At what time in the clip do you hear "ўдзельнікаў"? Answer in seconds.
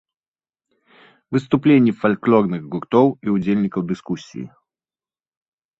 3.39-3.81